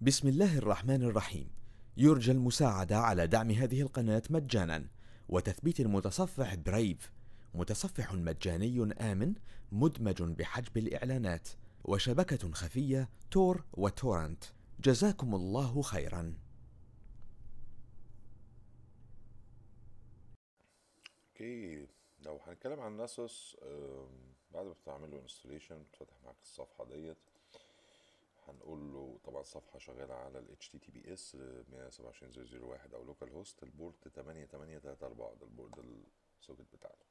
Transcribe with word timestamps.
بسم 0.00 0.28
الله 0.28 0.58
الرحمن 0.58 1.02
الرحيم. 1.02 1.50
يرجى 1.96 2.32
المساعدة 2.32 2.98
على 2.98 3.26
دعم 3.26 3.50
هذه 3.50 3.80
القناة 3.80 4.22
مجانا. 4.30 4.86
وتثبيت 5.28 5.80
المتصفح 5.80 6.54
برايف 6.54 7.12
متصفح 7.54 8.12
مجاني 8.12 8.92
آمن 9.00 9.34
مدمج 9.72 10.22
بحجب 10.22 10.76
الإعلانات. 10.76 11.48
وشبكة 11.84 12.52
خفية 12.52 13.08
تور 13.30 13.64
وتورنت. 13.72 14.44
جزاكم 14.80 15.34
الله 15.34 15.82
خيرا. 15.82 16.34
okay 21.28 21.88
لو 22.18 22.40
هنتكلم 22.46 22.80
عن 22.80 22.96
Nessus 22.96 23.56
بعد 24.54 24.66
ما 24.66 24.72
بتعمل 24.72 25.10
له 25.10 25.20
installation 25.22 25.82
بتفتح 25.82 26.16
معاك 26.24 26.36
الصفحة 26.42 26.84
ديت. 26.84 27.18
هنقول 28.48 28.92
له 28.92 29.18
طبعا 29.24 29.40
الصفحه 29.40 29.78
شغالة 29.78 30.14
على 30.14 30.38
ال 30.38 30.56
HTTPS 30.62 31.36
127.0.0.1 31.36 32.94
أو 32.94 33.04
localhost 33.04 33.30
ال 33.32 33.62
port 33.62 34.08
8834 34.08 35.38
ده 35.38 35.46
ال 35.46 35.52
port 35.52 35.78
ال 36.40 36.44
socket 36.44 36.66
بتاعته 36.74 37.06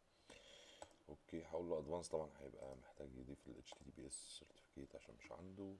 okay 1.09 1.43
هقول 1.43 1.69
له 1.69 1.79
advanced 1.79 2.09
طبعا 2.09 2.29
هيبقى 2.39 2.75
محتاج 2.75 3.09
يضيف 3.15 3.47
ال 3.47 3.63
HTTPS 3.63 4.39
certificate 4.43 4.95
عشان 4.95 5.15
مش 5.15 5.31
عنده. 5.31 5.75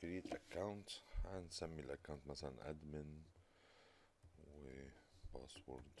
Create 0.00 0.30
account 0.34 0.92
هنسمي 1.24 1.82
ال 1.82 1.88
account 1.88 2.26
مثلا 2.26 2.72
admin 2.74 3.06
و 5.34 5.41
password 5.41 6.00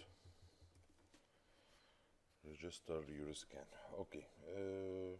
register 2.44 3.10
your 3.10 3.38
scan 3.38 3.66
okay 3.92 4.26
أه 4.44 5.18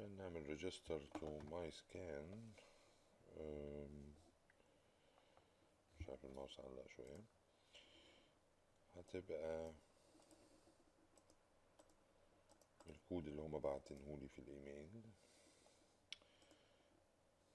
عشان 0.00 0.16
نعمل 0.16 0.46
register 0.46 1.06
to 1.20 1.38
my 1.38 1.70
scan 1.70 2.52
مش 6.00 6.08
عارف 6.08 6.24
الماوس 6.24 6.60
علق 6.60 6.88
شوية. 6.96 7.20
هتبقى 8.96 9.72
الكود 12.90 13.26
اللي 13.26 13.42
هما 13.42 13.58
بعتنهولي 13.58 14.28
في 14.28 14.38
ال 14.38 14.47
email. 14.47 15.02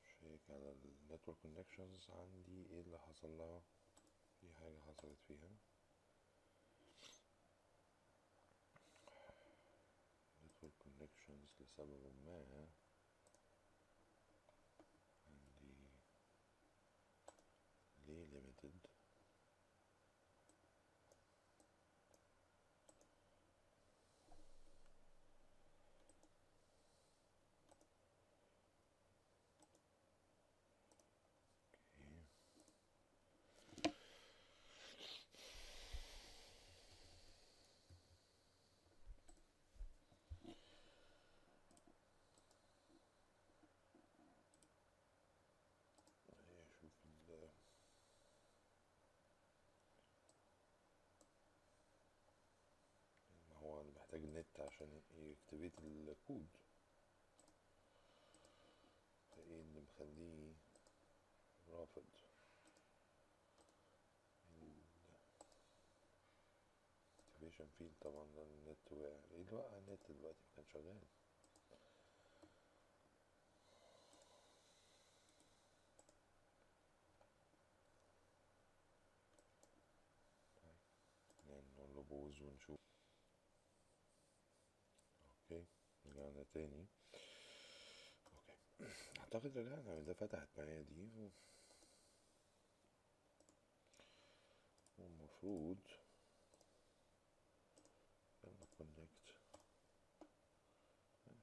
check 0.03 0.41
على 0.49 0.75
ال 1.11 1.15
network 1.15 1.38
connections 1.41 2.07
عندي. 2.09 2.66
إيه 2.71 2.81
اللي 2.81 2.99
حصل 2.99 3.38
لها؟ 3.38 3.61
في 4.41 4.53
حاجة 4.53 4.79
حصلت 4.88 5.17
فيها. 5.27 5.49
Network 11.16 11.27
connections 11.27 11.61
لسبب 11.61 12.13
ما 12.25 12.67
عندي 15.27 15.75
ليه 18.07 18.25
limited 18.25 18.88
هي 46.47 46.63
أشوف 46.72 46.91
ال 47.05 47.50
ما 53.50 53.57
هو 53.57 53.81
أنا 53.81 53.91
محتاج 53.95 54.22
النت 54.45 54.59
عشان 54.67 55.01
ي 55.17 55.24
activate 55.24 55.79
ال 55.79 55.91
code. 55.91 56.47
فايه 59.31 59.61
اللي 59.61 59.81
مخليه 59.81 60.53
رافض. 61.69 62.03
activation 67.19 67.67
fail 67.78 67.91
طبعا 68.01 68.23
النت 68.23 68.91
وقع. 68.91 69.19
إيه 69.31 69.41
اللي 69.41 69.56
وقع 69.56 69.78
النت 69.78 70.00
دلوقتي؟ 70.11 70.45
كان 70.56 70.66
شغال. 70.73 71.00
يعني 81.50 81.63
نقول 81.77 81.95
له 81.95 82.03
pause 82.03 82.41
ونشوف 82.41 82.79
okay 85.51 85.66
رجعنا 86.15 86.43
تاني. 86.53 86.85
okay. 88.33 89.19
أعتقد 89.19 89.57
رجعنا 89.57 89.99
ده 89.99 90.13
فتحت 90.13 90.47
معايا 90.57 90.81
دي 90.81 91.09
و- 91.17 91.29
والمفروض 94.97 95.77
يلا 98.43 98.65
connect 98.78 99.09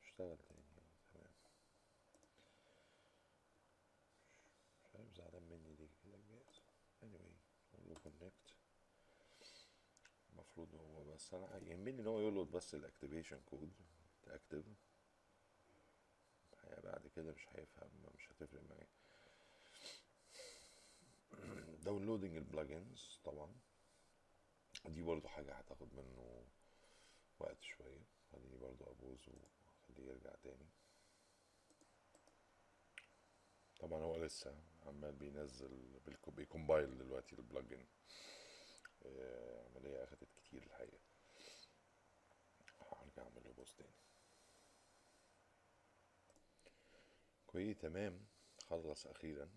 اشتغل 0.02 0.36
تاني 0.38 0.62
آه، 0.78 1.08
تمام. 1.14 1.32
مش 4.84 4.94
عارف 4.96 5.12
زعلان 5.16 5.42
مني 5.42 5.74
ليه 5.76 5.88
كده 6.04 6.14
الجهاز 6.16 6.60
anyway 7.02 7.32
نقول 7.74 7.88
له 7.88 7.94
connect 7.94 8.54
المفروض 10.32 10.74
هو 10.74 11.04
بس 11.14 11.34
أنا 11.34 11.58
يهمني 11.58 12.00
إن 12.00 12.06
هو 12.06 12.20
يلقط 12.20 12.46
بس 12.46 12.74
ال 12.74 12.80
activation 12.80 13.40
code 13.46 13.72
ت 14.22 14.27
activate 14.27 14.64
بعد 16.84 17.06
كده 17.16 17.32
مش 17.32 17.46
هيفهم 17.48 17.90
مش 18.14 18.30
هتفرق 18.30 18.62
معاه 18.70 18.86
downloading 21.82 22.36
ال 22.36 22.47
plugins 22.47 23.20
طبعا. 23.24 23.54
دي 24.84 25.02
برضو 25.02 25.28
حاجة 25.28 25.52
هتاخد 25.54 25.94
منه 25.94 26.44
وقت 27.38 27.62
شوية. 27.62 28.04
خليني 28.32 28.56
برضو 28.56 28.84
أ 28.84 28.90
pause 28.90 29.18
وخليه 29.28 30.08
يرجع 30.08 30.34
تاني. 30.42 30.66
طبعا 33.80 34.02
هو 34.02 34.16
لسه 34.24 34.62
عمال 34.86 35.12
بينزل 35.12 36.00
بي 36.26 36.42
compile 36.42 36.98
دلوقتي 36.98 37.36
ال 37.36 37.43
plugin. 37.43 37.86
آه، 39.06 39.66
عملية 39.68 40.04
أخدت 40.04 40.28
كتير 40.36 40.62
الحقيقة. 40.62 40.98
هرجع 42.80 43.22
أعمل 43.22 43.42
له 43.44 43.52
pause 43.52 43.78
تاني. 43.78 43.92
كويس 47.52 47.78
تمام. 47.78 48.26
خلص 48.66 49.06
أخيرا. 49.06 49.48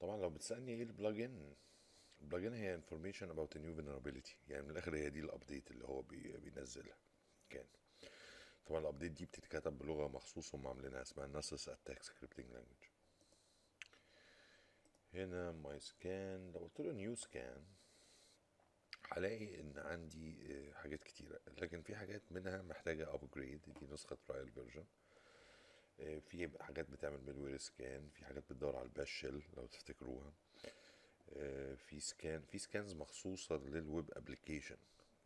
طبعا 0.00 0.16
لو 0.16 0.30
بتسألني 0.30 0.72
إيه 0.72 0.82
ال 0.82 0.92
plugin 0.92 1.54
ال 2.20 2.25
plugin 2.25 2.52
هي 2.52 2.80
about 3.22 3.54
a 3.54 3.58
new 3.58 3.80
vulnerability. 3.80 4.34
يعني 4.48 4.62
من 4.62 4.70
الآخر 4.70 4.96
هي 4.96 5.10
دي 5.10 5.20
ال 5.20 5.27
update 5.27 5.70
اللي 5.70 5.84
هو 5.84 6.02
بي 6.02 6.32
بينزلها. 6.36 6.96
كان. 7.50 7.66
طبعا 8.66 8.80
ال 8.80 8.85
update 8.85 9.12
دي 9.12 9.26
بتتكتب 9.26 9.78
بلغة 9.78 10.08
مخصوص 10.08 10.54
هم 10.54 10.66
عاملينها 10.66 11.02
اسمها 11.02 11.26
Nessus 11.26 11.68
attack 11.68 12.02
scripting 12.02 12.46
language 12.50 12.84
هنا 15.14 15.52
my 15.52 15.80
scan 15.80 16.52
لو 16.52 16.60
قلت 16.60 16.80
له 16.80 16.92
new 16.92 17.14
scan 17.14 17.64
هلاقي 19.12 19.60
إن 19.60 19.72
عندي 19.78 20.36
آه، 20.50 20.72
حاجات 20.72 21.02
كتيرة 21.04 21.40
لكن 21.62 21.82
في 21.82 21.96
حاجات 21.96 22.22
منها 22.30 22.62
محتاجة 22.62 23.14
upgrade 23.14 23.60
دي 23.80 23.86
نسخة 23.92 24.16
trial 24.28 24.48
version 24.50 24.84
في 26.20 26.50
حاجات 26.60 26.90
بتعمل 26.90 27.20
malware 27.26 27.56
scan 27.56 28.08
في 28.08 28.24
حاجات 28.24 28.44
بتدور 28.50 28.76
على 28.76 28.84
ال 28.84 28.89
bash 28.89 29.10
shell 29.10 29.42
لو 29.56 29.66
تفتكروها. 29.66 30.32
آه، 31.36 31.74
في 31.74 32.00
scan 32.00 32.42
في 32.42 32.58
scans 32.58 32.94
مخصوصة 32.94 33.56
لل 33.56 33.78
web 33.78 34.10
application 34.12 34.76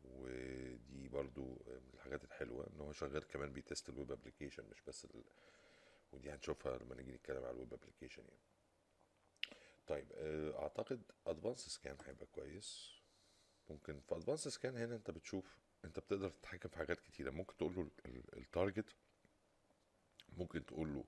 ودي 0.04 1.08
برضو 1.08 1.44
من 1.66 1.90
الحاجات 1.94 2.24
الحلوة 2.24 2.66
إن 2.74 2.80
هو 2.80 2.92
شغال 2.92 3.26
كمان 3.28 3.52
بي 3.52 3.64
test 3.64 3.88
ال 3.88 3.94
web 3.94 4.12
application 4.12 4.64
مش 4.70 4.82
بس 4.82 5.04
ال... 5.04 5.24
ودي 6.12 6.30
هنشوفها 6.30 6.78
لما 6.78 6.94
نيجي 6.94 7.12
نتكلم 7.12 7.42
على 7.44 7.50
ال 7.50 7.56
web 7.56 7.74
application 7.74 8.22
يعني. 8.22 8.40
طيب 9.86 10.06
آه، 10.14 10.62
أعتقد 10.62 11.02
advanced 11.26 11.68
scan 11.68 11.96
هيبقى 12.06 12.26
كويس. 12.26 12.97
ممكن. 13.70 14.00
في 14.00 14.14
advanced 14.16 14.48
scan 14.48 14.76
هنا 14.76 14.94
انت 14.94 15.10
بتشوف 15.10 15.58
انت 15.84 15.98
بتقدر 15.98 16.30
تتحكم 16.30 16.68
في 16.68 16.76
حاجات 16.76 17.00
كتيرة. 17.00 17.30
ممكن 17.30 17.56
تقول 17.56 17.74
له 17.74 17.90
ال 18.36 18.45
target 18.45 18.94
ممكن 20.36 20.66
تقول 20.66 20.94
له 20.94 21.04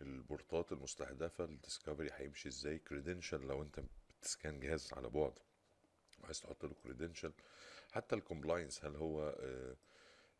ال 0.00 0.12
port 0.12 0.60
ات 0.60 0.72
المستهدفة 0.72 1.44
ال 1.44 1.51
discovery 1.51 2.10
هيمشي 2.12 2.48
إزاي 2.48 2.78
credential 2.78 3.40
لو 3.48 3.62
انت 3.62 3.80
بت 4.20 4.33
scan 4.33 4.60
جهاز 4.60 4.92
على 4.92 5.08
بعد 5.08 5.32
عايز 6.24 6.40
تحط 6.40 6.64
له 6.64 6.74
credential 6.82 7.32
حتى 7.92 8.14
ال 8.14 8.20
compliance 8.20 8.84
هل 8.84 8.96
هو 8.96 9.22
آه، 9.40 9.76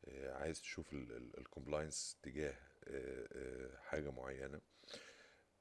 آه، 0.04 0.32
عايز 0.34 0.60
تشوف 0.60 0.92
ال 1.38 1.45
compliance 1.45 2.16
تجاه 2.22 2.54
آه، 2.84 3.76
حاجة 3.76 4.10
معينة. 4.10 4.60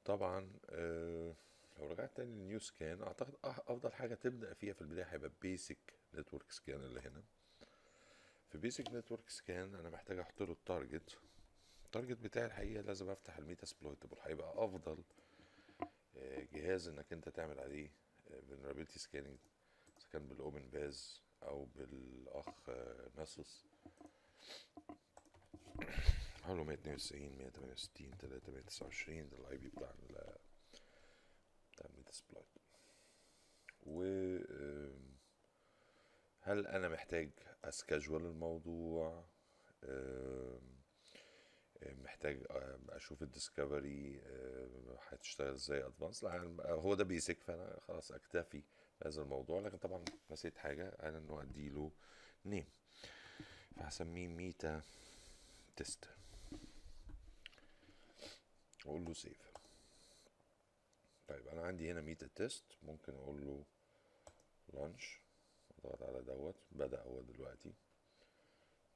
طبعا 0.05 0.49
لو 1.81 1.87
رجعت 1.87 2.17
تاني 2.17 2.31
لل 2.35 2.45
new 2.45 2.59
scan 2.59 3.01
أعتقد 3.03 3.33
أح- 3.33 3.37
أفضل 3.69 3.91
حاجة 3.93 4.15
تبدأ 4.15 4.53
فيها 4.53 4.73
في 4.73 4.81
البداية 4.81 5.03
هيبقى 5.05 5.31
basic 5.41 5.93
network 6.13 6.51
scan 6.51 6.83
اللي 6.83 6.99
هنا. 7.01 7.23
في 8.51 8.57
basic 8.57 8.91
network 8.93 9.29
scan 9.29 9.75
أنا 9.75 9.89
محتاج 9.89 10.19
أحط 10.19 10.41
له 10.43 10.51
ال 10.51 10.61
target 10.61 11.17
ال 11.85 11.90
target 11.90 12.17
بتاعي 12.17 12.45
الحقيقة 12.45 12.81
لازم 12.81 13.09
أفتح 13.09 13.37
ال 13.37 13.65
Metasploitable 13.65 14.17
هيبقى 14.21 14.53
أفضل 14.65 15.03
آه، 16.17 16.47
جهاز 16.53 16.87
إنك 16.87 17.13
أنت 17.13 17.29
تعمل 17.29 17.59
عليه 17.59 17.91
vulnerability 18.29 18.99
scanning. 19.01 19.39
إذا 19.97 20.07
كان 20.13 20.27
بال 20.27 20.69
OpenVAS 20.69 21.21
أو 21.43 21.65
بالأخ 21.65 22.69
آه، 22.69 23.09
Nessus. 23.17 23.65
حوالي 26.43 26.63
192 26.63 27.37
168 27.37 28.11
329 28.19 29.29
ده 29.29 29.37
ال 29.37 29.57
IP 29.57 29.67
بتاع 29.69 29.91
ال 32.19 32.25
بتاع 32.27 32.41
ال 32.41 32.47
Metasploitable. 32.47 32.47
و 33.83 34.03
هل 36.41 36.67
أنا 36.67 36.89
محتاج 36.89 37.29
أ 37.63 37.70
schedule 37.70 38.21
الموضوع؟ 38.25 39.25
محتاج 41.83 42.43
أشوف 42.89 43.21
ال 43.21 43.31
discovery 43.31 44.21
هتشتغل 45.09 45.53
إزاي 45.53 45.85
advanced 45.85 46.25
أنا- 46.25 46.65
هو 46.69 46.93
ده 46.95 47.03
basic 47.03 47.39
فأنا 47.41 47.79
خلاص 47.79 48.11
أكتفي 48.11 48.63
بهذا 49.01 49.21
الموضوع. 49.21 49.61
لكن 49.61 49.77
طبعا 49.77 50.05
نسيت 50.31 50.57
حاجة 50.57 50.89
أنا 50.89 51.17
إنه 51.17 51.41
اديله 51.41 51.91
name 52.45 52.65
فهسميه 53.75 54.27
meta 54.27 54.81
test 55.75 56.05
واقول 58.85 59.05
له 59.05 59.13
save 59.13 59.50
طيب 61.27 61.47
أنا 61.47 61.61
عندي 61.61 61.91
هنا 61.91 62.01
meta 62.01 62.27
test 62.35 62.65
ممكن 62.83 63.13
أقول 63.15 63.45
له 63.45 63.63
launch 64.73 65.19
اضغط 65.79 66.03
على 66.03 66.21
دوت. 66.21 66.55
بدأ 66.71 67.01
هو 67.03 67.21
دلوقتي. 67.21 67.73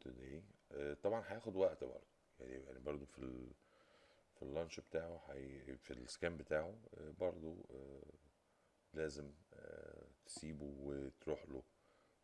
Today. 0.03 0.41
آه، 0.71 0.93
طبعا 0.93 1.23
هياخد 1.27 1.55
وقت 1.55 1.83
برضه. 1.83 2.07
يعني 2.39 2.53
يعني 2.63 2.79
برضه 2.79 3.05
في 3.05 3.19
ال 3.19 3.51
في 4.35 4.41
اللانش 4.43 4.79
بتاعه 4.79 5.17
حي 5.27 5.77
في 5.77 5.91
السكان 5.91 6.37
بتاعه 6.37 6.75
آه، 6.97 7.11
برضه 7.19 7.55
آه، 7.71 8.01
لازم 8.93 9.31
تسيبه 10.25 10.65
وتروح 10.79 11.45
له 11.49 11.63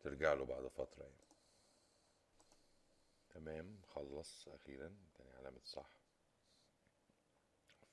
ترجع 0.00 0.32
له 0.32 0.44
بعد 0.44 0.66
فترة 0.68 1.02
يعني. 1.02 1.16
تمام. 3.30 3.80
خلص 3.86 4.48
أخيرا. 4.48 4.96
تاني 5.14 5.30
علامة 5.36 5.60
صح 5.64 5.90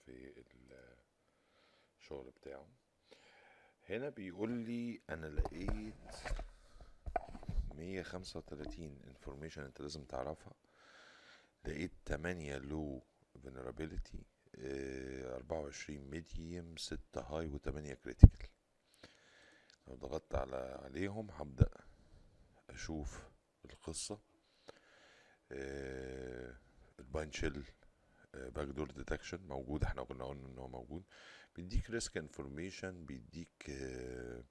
في 0.05 0.43
الشغل 2.11 2.31
بتاعه. 2.31 2.67
هنا 3.89 4.09
بيقول 4.09 4.49
لي 4.51 5.01
أنا 5.09 5.25
لقيت 5.25 5.93
135 7.75 9.01
information 9.07 9.61
أنت 9.61 9.81
لازم 9.81 10.03
تعرفها. 10.03 10.53
لقيت 11.65 11.91
8 12.05 12.57
low 12.57 13.03
آه، 14.55 15.35
24 15.35 15.99
medium 16.09 16.77
6 16.77 17.21
high 17.21 17.51
و8 17.51 17.93
critical 17.93 18.49
لو 19.87 19.95
ضغطت 19.95 20.35
على 20.35 20.79
عليهم 20.83 21.31
هبدأ 21.31 21.69
أشوف 22.69 23.23
القصة 23.65 24.19
آه، 25.51 26.55
ال 26.99 27.31
bind 27.31 27.65
shell 28.33 28.67
backdoor 28.67 28.91
detection 28.91 29.39
موجود 29.47 29.83
إحنا 29.83 30.03
كنا 30.03 30.23
قلنا 30.25 30.47
إن 30.47 30.57
هو 30.57 30.67
موجود. 30.67 31.03
بيديك 31.55 31.89
risk 31.89 32.17
information 32.17 33.05
بيديك 33.05 33.69
آه، 33.69 34.43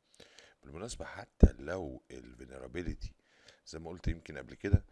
بالمناسبة 0.63 1.05
حتى 1.05 1.53
لو 1.59 2.03
ال 2.11 2.18
vulnerability 2.18 3.15
زي 3.67 3.79
ما 3.79 3.91
قلت 3.91 4.09
يمكن 4.09 4.39
قبل 4.39 4.55
كده 4.55 4.85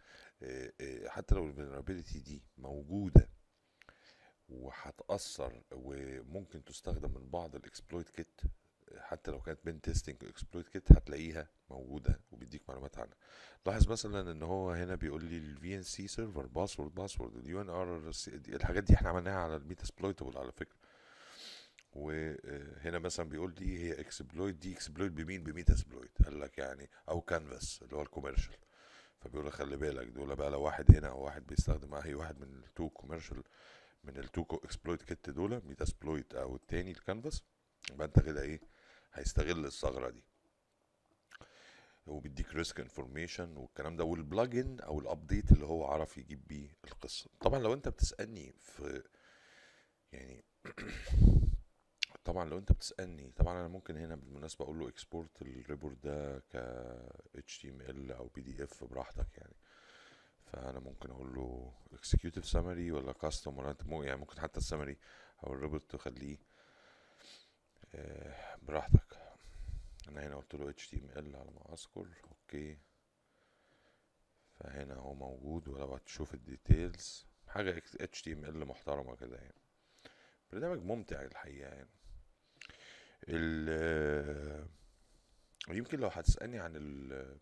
آه، 0.43 0.73
آه، 0.81 1.07
حتى 1.09 1.35
لو 1.35 1.47
ال 1.47 1.52
vulnerability 1.52 2.19
دي 2.19 2.43
موجودة 2.57 3.29
وهتأثر 4.49 5.63
وممكن 5.71 6.63
تستخدم 6.65 7.11
من 7.21 7.29
بعض 7.29 7.55
ال 7.55 7.62
exploit 7.62 8.09
kit 8.09 8.41
حتى 8.97 9.31
لو 9.31 9.41
كانت 9.41 9.59
pen 9.65 9.81
testing 9.81 10.15
exploit 10.25 10.67
kit 10.67 10.91
هتلاقيها 10.91 11.47
موجودة 11.69 12.19
وبيديك 12.31 12.61
معلومات 12.69 12.97
عنها. 12.99 13.15
لاحظ 13.65 13.87
مثلا 13.91 14.31
إن 14.31 14.43
هو 14.43 14.71
هنا 14.71 14.95
بيقول 14.95 15.23
لي 15.23 15.37
ال 15.37 15.75
VNC 15.75 15.83
server 15.83 16.45
password 16.45 16.95
password 16.95 17.35
اليو 17.37 17.61
ان 17.61 17.69
ار 17.69 18.11
الحاجات 18.47 18.83
دي 18.83 18.93
إحنا 18.93 19.09
عملناها 19.09 19.39
على 19.39 19.55
ال 19.55 19.85
Metasploitable 19.85 20.37
على 20.37 20.51
فكرة. 20.51 20.77
وهنا 21.93 22.99
مثلا 22.99 23.29
بيقول 23.29 23.55
لي 23.59 23.77
هي 23.83 23.99
exploit 23.99 24.55
دي 24.55 24.73
exploit 24.73 25.11
بمين؟ 25.11 25.43
ب 25.43 25.75
Metasploit 25.75 26.23
قال 26.25 26.39
لك 26.39 26.57
يعني 26.57 26.89
أو 27.09 27.21
كانفاس 27.21 27.79
اللي 27.83 27.95
هو 27.95 28.01
ال 28.01 28.06
commercial 28.06 28.55
فبيقول 29.19 29.47
لك 29.47 29.53
خلي 29.53 29.77
بالك 29.77 30.07
دول 30.07 30.35
بقى 30.35 30.49
لو 30.51 30.61
واحد 30.61 30.95
هنا 30.95 31.07
أو 31.07 31.21
واحد 31.23 31.47
بيستخدم 31.47 31.93
اي 31.93 32.13
واحد 32.13 32.39
من 32.39 32.63
ال 32.63 32.70
two 32.70 32.89
commercial 32.89 33.43
من 34.03 34.17
ال 34.17 34.24
two 34.24 34.45
exploit 34.63 35.01
kit 35.01 35.29
دول 35.29 35.61
Metasploit 35.65 36.33
أو 36.35 36.55
التاني 36.55 36.91
الكانفاس 36.91 37.43
يبقى 37.91 38.07
أنت 38.07 38.19
كده 38.19 38.41
إيه 38.41 38.61
هيستغل 39.13 39.65
الثغرة 39.65 40.09
دي. 40.09 40.23
وبيديك 42.07 42.53
risk 42.53 42.79
information 42.79 43.57
والكلام 43.57 43.95
ده 43.95 44.03
وال 44.03 44.22
plugin 44.22 44.79
أو 44.79 44.99
ال 44.99 45.06
update 45.06 45.51
اللي 45.51 45.65
هو 45.65 45.85
عرف 45.85 46.17
يجيب 46.17 46.47
بيه 46.47 46.69
القصة. 46.83 47.29
طبعا 47.39 47.59
لو 47.59 47.73
أنت 47.73 47.87
بتسألني 47.87 48.53
في 48.59 49.03
يعني 50.11 50.43
طبعا 52.25 52.49
لو 52.49 52.57
أنت 52.57 52.71
بتسألني 52.71 53.31
طبعا 53.31 53.59
أنا 53.59 53.67
ممكن 53.67 53.97
هنا 53.97 54.15
بالمناسبة 54.15 54.65
أقول 54.65 54.79
له 54.79 54.87
export 54.89 55.41
ال 55.41 55.49
report 55.49 55.97
ده 56.03 56.39
ك 56.39 56.57
HTML 57.37 58.11
أو 58.11 58.27
PDF 58.27 58.83
براحتك 58.83 59.37
يعني. 59.37 59.55
فأنا 60.45 60.79
ممكن 60.79 61.11
أقول 61.11 61.35
له 61.35 61.73
executive 61.93 62.51
summary 62.53 62.91
ولا 62.91 63.13
custom 63.13 63.47
ولا 63.47 63.75
يعني 64.05 64.19
ممكن 64.19 64.39
حتى 64.39 64.57
السمري 64.57 64.97
أو 65.43 65.53
ال 65.53 65.58
report 65.58 65.91
تخليه 65.91 66.37
آه، 67.95 68.26
براحتك. 68.67 69.17
أنا 70.07 70.27
هنا 70.27 70.35
قلت 70.35 70.55
له 70.55 70.71
HTML 70.71 71.35
على 71.35 71.51
ما 71.51 71.73
أذكر. 71.73 72.07
okay. 72.23 72.77
فهنا 74.59 74.95
هو 74.95 75.13
موجود 75.13 75.67
ولو 75.67 75.93
هتشوف 75.93 76.33
ال 76.33 76.43
details. 76.43 77.25
حاجة 77.47 77.81
HTML 78.01 78.55
محترمة 78.55 79.15
كده 79.15 79.37
يعني. 79.37 79.61
برنامج 80.51 80.83
ممتع 80.83 81.21
الحقيقة 81.21 81.69
يعني. 81.69 81.89
ال 83.29 84.67
يمكن 85.69 85.99
لو 85.99 86.07
هتسألني 86.07 86.59
عن 86.59 86.73
ال 86.75 87.39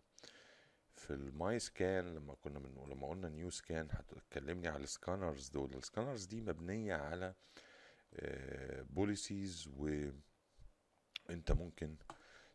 في 0.94 1.10
ال 1.10 1.26
my 1.26 1.58
scan 1.58 2.14
لما 2.14 2.34
كنا 2.34 2.58
من 2.58 2.90
لما 2.90 3.08
قلنا 3.08 3.28
new 3.28 3.50
scan 3.50 3.88
هتكلمني 3.90 4.68
على 4.68 4.84
ال 4.84 4.91
scanners 4.91 5.48
دول. 5.48 5.74
ال 5.74 5.80
scanners 5.80 6.24
دي 6.24 6.40
مبنية 6.40 6.94
على 6.94 7.34
policies 8.90 9.68
وانت 11.28 11.52
ممكن 11.52 11.96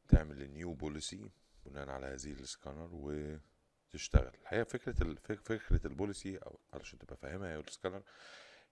تعمل 0.08 0.52
new 0.52 0.74
policy 0.74 1.30
بناء 1.66 1.90
على 1.90 2.06
هذه 2.06 2.32
السكانر 2.32 2.90
وتشتغل. 2.94 4.34
الحقيقة 4.42 4.64
فكرة 4.64 5.04
ال- 5.04 5.18
فك- 5.18 5.40
فكرة 5.40 5.88
ال 5.88 5.95
policy 5.95 6.38
أو 6.38 6.60
علشان 6.74 7.00
تبقى 7.00 7.18
فاهمها 7.18 7.50
يا 7.50 7.60
السكانر 7.60 8.04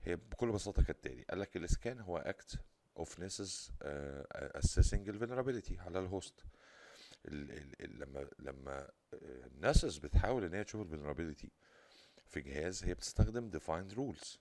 هي 0.02 0.16
بكل 0.16 0.52
بساطة 0.52 0.84
كالتالي. 0.84 1.24
قال 1.24 1.40
لك 1.40 1.58
ال 1.58 1.66
scan 1.66 2.00
هو 2.00 2.18
act 2.18 2.60
of 2.98 3.20
Nessus 3.20 3.72
assessing 3.82 5.10
ال 5.10 5.15
vulnerability 5.15 5.80
على 5.80 6.00
ال 6.00 6.09
host 6.09 6.44
ال- 7.26 7.52
ال- 7.52 7.82
ال- 7.84 8.00
لما 8.00 8.30
لما 8.40 8.90
ال 9.24 9.34
Nessus 9.34 9.98
بتحاول 9.98 10.44
إن 10.44 10.54
هي 10.54 10.64
تشوف 10.64 10.82
ال 10.82 10.87
vulnerability 10.87 11.52
في 12.28 12.42
جهاز 12.42 12.84
هي 12.84 12.94
بتستخدم 12.94 13.52
defined 13.60 13.94
rules. 13.96 14.38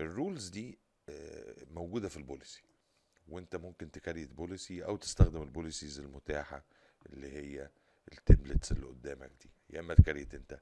ال 0.00 0.08
rules 0.08 0.48
دي 0.48 0.78
آه، 1.08 1.64
موجودة 1.70 2.08
في 2.08 2.16
ال 2.16 2.23
policy 2.23 2.62
وانت 3.32 3.56
ممكن 3.56 3.90
ت 3.90 3.96
create 3.96 4.30
policy 4.32 4.84
أو 4.84 4.96
تستخدم 4.96 5.42
ال 5.42 5.48
policies 5.48 5.98
المتاحة 5.98 6.64
اللي 7.06 7.32
هي 7.32 7.70
ال 8.12 8.18
templates 8.18 8.72
اللي 8.72 8.86
قدامك 8.86 9.30
دي. 9.42 9.50
يا 9.70 9.80
اما 9.80 9.94
ت 9.94 10.00
create 10.00 10.34
انت 10.34 10.60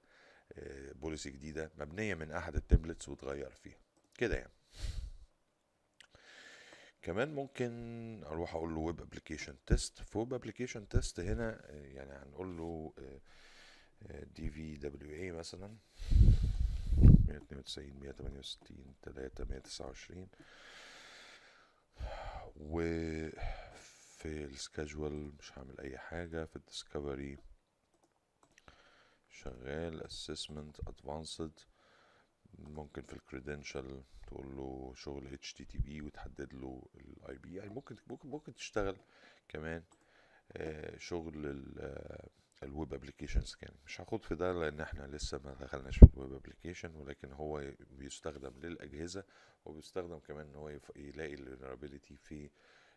policy 0.95 1.31
جديدة 1.31 1.71
مبنية 1.79 2.15
من 2.15 2.31
احد 2.33 2.55
ال 2.57 2.62
templates 2.62 3.09
وتغير 3.09 3.51
فيها. 3.51 3.79
كده 4.19 4.37
يعني. 4.37 4.53
كمان 7.03 7.35
ممكن 7.35 7.71
أروح 8.27 8.55
أقول 8.55 8.75
له 8.75 8.81
web 8.81 9.01
application 9.01 9.55
test 9.67 10.03
في 10.03 10.19
web 10.19 10.35
application 10.35 10.89
test 10.89 11.21
هنا 11.21 11.61
آه، 11.65 11.87
يعني 11.87 12.13
هنقول 12.13 12.57
له 12.57 12.93
DVWA 14.37 15.33
مثلا. 15.33 15.77
192 17.29 18.01
168 18.01 18.95
3 19.03 19.45
129 19.45 20.29
وفي 22.61 24.45
ال 24.45 24.55
schedule 24.55 25.33
مش 25.39 25.59
هعمل 25.59 25.81
أي 25.81 25.99
حاجة 25.99 26.45
في 26.45 26.57
ال 26.57 26.65
discovery 26.65 27.39
شغال 29.31 30.03
assessment 30.07 30.81
advanced 30.89 31.53
ممكن 32.59 33.03
في 33.03 33.13
ال 33.13 33.21
credential 33.21 34.03
تقول 34.27 34.57
له 34.57 34.93
شغل 34.97 35.27
HTTP 35.35 36.03
وتحدد 36.03 36.55
له 36.55 36.83
ال 36.95 37.39
IP 37.39 37.55
يعني 37.55 37.71
ممكن 37.71 37.97
ممكن 38.07 38.29
ممكن 38.29 38.55
تشتغل 38.55 38.97
كمان 39.49 39.83
آه، 40.53 40.99
شغل 40.99 41.47
ال 42.89 42.92
web 42.92 43.03
applications 43.03 43.55
scan 43.55 43.75
مش 43.87 44.01
هاخد 44.01 44.25
في 44.25 44.35
ده 44.35 44.53
لأن 44.53 44.81
إحنا 44.81 45.07
لسه 45.07 45.41
ما 45.45 45.55
دخلناش 45.55 45.99
في 45.99 46.07
ال 46.15 46.19
web 46.19 46.33
application 46.33 46.95
ولكن 46.97 47.33
هو 47.33 47.73
بيستخدم 47.91 48.53
للأجهزة 48.61 49.25
وبيستخدم 49.65 50.19
كمان 50.19 50.47
إن 50.49 50.55
هو 50.57 50.69
يلاقي 50.97 51.35
ال 51.35 51.41
vulnerability 51.41 52.17
في 52.17 52.51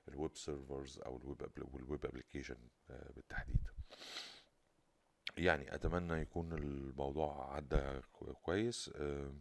ال 0.08 0.15
web 0.15 0.36
servers 0.38 1.00
أو 1.00 1.18
ال 1.18 1.26
web 1.26 1.52
وال 1.74 1.87
web 1.87 2.06
application 2.06 2.58
بالتحديد. 2.90 3.68
يعني 5.38 5.76
أتمنى 5.76 6.14
يكون 6.22 6.54
الموضوع 6.54 7.56
عدى 7.56 8.00
كو- 8.14 8.34
كويس. 8.34 8.92
آه، 8.96 9.34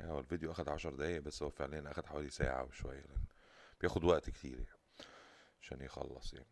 هو 0.00 0.20
الفيديو 0.20 0.50
أخد 0.52 0.68
عشر 0.68 0.94
دقايق 0.94 1.22
بس 1.22 1.42
هو 1.42 1.50
فعليا 1.50 1.90
أخد 1.90 2.06
حوالي 2.06 2.30
ساعة 2.30 2.64
وشوية 2.64 3.00
لأن 3.00 3.24
بياخد 3.80 4.04
وقت 4.04 4.30
كتير 4.30 4.58
يعني 4.58 4.78
عشان 5.62 5.80
يخلص 5.80 6.34
يعني. 6.34 6.46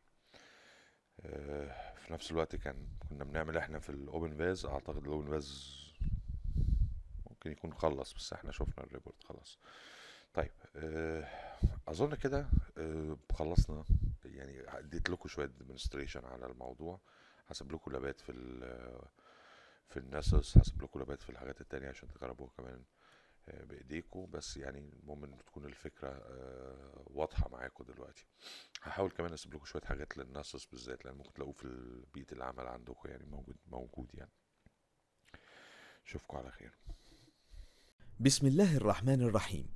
في 1.96 2.12
نفس 2.12 2.30
الوقت 2.30 2.56
كان 2.56 2.86
كنا 3.08 3.24
بنعمل 3.24 3.56
إحنا 3.56 3.78
في 3.78 3.90
ال 3.90 4.34
OpenVAS 4.34 4.66
أعتقد 4.66 4.96
ال 4.96 5.30
OpenVAS 5.30 5.76
ممكن 7.30 7.52
يكون 7.52 7.74
خلص 7.74 8.14
بس 8.14 8.32
إحنا 8.32 8.52
شفنا 8.52 8.84
ال 8.84 8.90
report 8.90 9.24
خلاص. 9.24 9.58
طيب 10.34 10.50
آه، 10.76 11.28
أظن 11.88 12.14
كده 12.14 12.46
آه، 12.78 13.16
خلصنا. 13.32 13.84
يعني 14.24 14.78
اديت 14.78 15.10
لكم 15.10 15.28
شوية 15.28 15.46
ديمونستريشن 15.46 16.24
على 16.24 16.46
الموضوع. 16.46 17.00
هسيب 17.48 17.72
لكم 17.72 17.92
لابات 17.92 18.20
في 18.20 18.32
في 19.88 19.96
الناسس 19.96 20.58
هسيب 20.58 20.82
لكم 20.82 20.98
لابات 20.98 21.22
في 21.22 21.30
الحاجات 21.30 21.60
التانية 21.60 21.88
عشان 21.88 22.08
تجربوها 22.08 22.50
كمان. 22.58 22.74
آه، 22.74 22.82
بايديكم 23.48 24.30
بس 24.30 24.56
يعني 24.56 24.78
المهم 24.78 25.24
إن 25.24 25.38
تكون 25.46 25.64
الفكرة 25.64 26.08
آه، 26.08 27.04
واضحة 27.06 27.48
معاكم 27.48 27.84
دلوقتي. 27.84 28.26
هحاول 28.82 29.10
كمان 29.10 29.32
أسيب 29.32 29.54
لكم 29.54 29.64
شوية 29.64 29.82
حاجات 29.82 30.16
للناسس 30.16 30.64
بالذات 30.66 31.04
لأن 31.04 31.14
ممكن 31.14 31.32
تلاقوه 31.32 31.52
في 31.52 32.02
بيئة 32.14 32.32
العمل 32.32 32.66
عندكم 32.66 33.08
يعني 33.08 33.26
موجود 33.26 33.56
موجود 33.66 34.10
يعني. 34.14 34.30
اشوفكم 36.06 36.36
على 36.36 36.50
خير. 36.50 36.78
بسم 38.20 38.46
الله 38.46 38.76
الرحمن 38.76 39.22
الرحيم. 39.22 39.66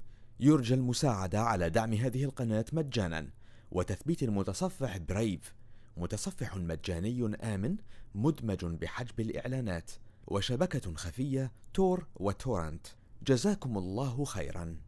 يرجى 0.41 0.75
المساعدة 0.75 1.41
على 1.41 1.71
دعم 1.71 1.93
هذه 1.93 2.25
القناة 2.25 2.65
مجانا. 2.73 3.31
وتثبيت 3.71 4.23
المتصفح 4.23 4.97
برايف 4.97 5.55
متصفح 5.97 6.57
مجاني 6.57 7.37
آمن 7.43 7.77
مدمج 8.15 8.65
بحجب 8.65 9.21
الإعلانات. 9.21 9.91
وشبكة 10.27 10.95
خفية 10.95 11.53
تور 11.75 12.07
وتورنت. 12.17 12.87
جزاكم 13.23 13.79
الله 13.79 14.25
خيرا. 14.25 14.86